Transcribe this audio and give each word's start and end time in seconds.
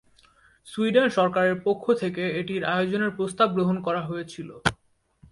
Sweden 0.67 1.07
সরকারের 1.09 1.55
পক্ষ 1.63 1.85
থেকে 1.93 2.23
এটির 2.39 2.63
আয়োজনের 2.65 3.11
প্রস্তাব 3.11 3.47
গ্রহণ 3.55 3.77
করা 3.81 4.01
হয়েছিল। 4.01 4.49